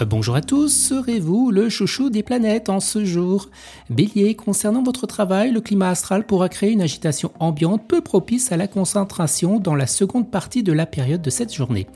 [0.00, 3.50] Euh, bonjour à tous, serez-vous le chouchou des planètes en ce jour?
[3.90, 8.56] Bélier, concernant votre travail, le climat astral pourra créer une agitation ambiante peu propice à
[8.56, 11.86] la concentration dans la seconde partie de la période de cette journée.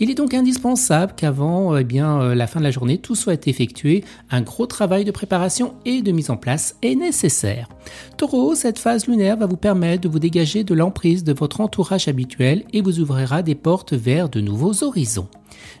[0.00, 3.46] Il est donc indispensable qu'avant eh bien, euh, la fin de la journée, tout soit
[3.46, 4.02] effectué.
[4.30, 7.68] Un gros travail de préparation et de mise en place est nécessaire.
[8.16, 12.08] Taureau, cette phase lunaire va vous permettre de vous dégager de l'emprise de votre entourage
[12.08, 15.28] habituel et vous ouvrira des portes vers de nouveaux horizons.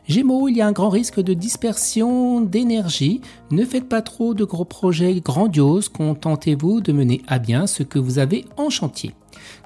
[0.08, 3.20] Gémeaux, il y a un grand risque de dispersion d'énergie.
[3.50, 7.98] Ne faites pas trop de gros projets grandioses, contentez-vous de mener à bien ce que
[7.98, 9.14] vous avez en chantier.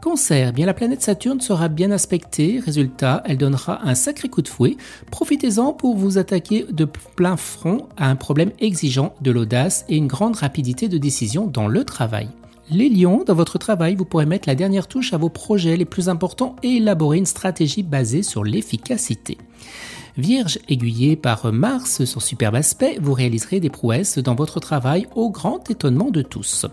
[0.01, 4.49] Cancer, bien la planète Saturne sera bien aspectée, résultat, elle donnera un sacré coup de
[4.49, 4.77] fouet.
[5.11, 10.07] Profitez-en pour vous attaquer de plein front à un problème exigeant de l'audace et une
[10.07, 12.29] grande rapidité de décision dans le travail.
[12.71, 15.87] Les lions, dans votre travail, vous pourrez mettre la dernière touche à vos projets les
[15.87, 19.39] plus importants et élaborer une stratégie basée sur l'efficacité.
[20.19, 25.31] Vierge aiguillée par Mars, son superbe aspect, vous réaliserez des prouesses dans votre travail au
[25.31, 26.67] grand étonnement de tous.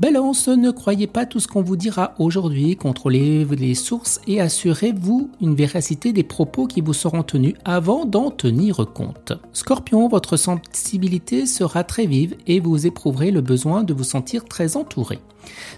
[0.00, 5.30] Balance, ne croyez pas tout ce qu'on vous dira aujourd'hui, contrôlez les sources et assurez-vous
[5.40, 9.34] une véracité des propos qui vous seront tenus avant d'en tenir compte.
[9.52, 14.76] Scorpion, votre sensibilité sera très vive et vous éprouverez le besoin de vous sentir très
[14.76, 15.20] entouré.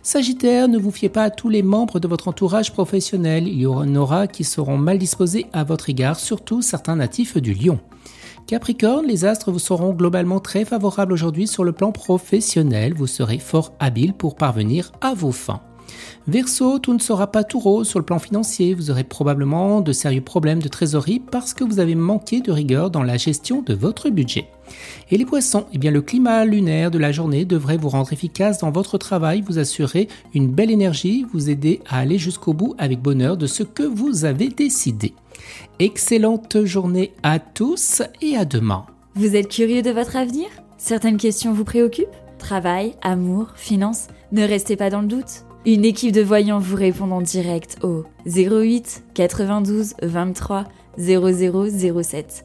[0.03, 3.67] Sagittaire, ne vous fiez pas à tous les membres de votre entourage professionnel, il y
[3.67, 7.79] en aura qui seront mal disposés à votre égard, surtout certains natifs du lion.
[8.47, 13.39] Capricorne, les astres vous seront globalement très favorables aujourd'hui sur le plan professionnel, vous serez
[13.39, 15.61] fort habile pour parvenir à vos fins.
[16.27, 19.93] Verseau, tout ne sera pas tout rose sur le plan financier, vous aurez probablement de
[19.93, 23.75] sérieux problèmes de trésorerie parce que vous avez manqué de rigueur dans la gestion de
[23.75, 24.49] votre budget.
[25.11, 28.59] Et les poissons, eh bien le climat lunaire de la journée devrait vous rendre efficace
[28.59, 33.01] dans votre travail, vous assurer une belle énergie, vous aider à aller jusqu'au bout avec
[33.01, 35.15] bonheur de ce que vous avez décidé.
[35.79, 38.87] Excellente journée à tous et à demain.
[39.15, 40.47] Vous êtes curieux de votre avenir?
[40.79, 42.09] Certaines questions vous préoccupent?
[42.39, 45.45] Travail, amour, finances Ne restez pas dans le doute.
[45.65, 50.65] Une équipe de voyants vous répond en direct au 08 92 23
[50.99, 52.45] 0007.